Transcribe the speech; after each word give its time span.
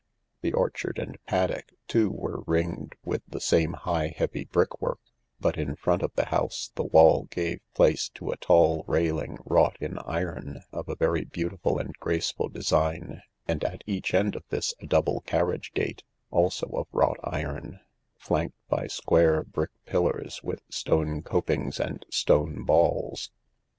The 0.41 0.53
orchard 0.53 0.97
and 0.97 1.23
paddock, 1.27 1.73
too, 1.87 2.09
were 2.09 2.41
ringed 2.47 2.95
with 3.05 3.21
the 3.27 3.39
same 3.39 3.73
high, 3.73 4.07
heavy 4.07 4.45
brickwork, 4.45 4.97
but 5.39 5.59
in 5.59 5.75
front 5.75 6.01
of 6.01 6.11
the 6.15 6.25
house 6.25 6.71
the 6.73 6.81
wall 6.85 7.25
gave 7.29 7.59
place 7.75 8.09
to 8.15 8.31
a 8.31 8.37
tall 8.37 8.83
railing 8.87 9.37
wrought 9.45 9.77
in 9.79 9.99
iron 9.99 10.63
of 10.71 10.89
a 10.89 10.95
very 10.95 11.23
beautiful 11.23 11.77
and 11.77 11.93
graceful 11.99 12.49
design, 12.49 13.21
and 13.47 13.63
at 13.63 13.83
each 13.85 14.15
end 14.15 14.35
of 14.35 14.41
this 14.49 14.73
a 14.79 14.87
double 14.87 15.21
carriage 15.21 15.71
gate, 15.75 16.01
also 16.31 16.65
of 16.73 16.87
wrought 16.91 17.19
iron, 17.23 17.79
flanked 18.17 18.57
by 18.69 18.87
square 18.87 19.43
brick 19.43 19.69
pillars 19.85 20.41
with 20.41 20.63
stone 20.67 21.21
coping 21.21 21.71
and 21.79 22.05
stone 22.09 22.63
balls. 22.63 23.29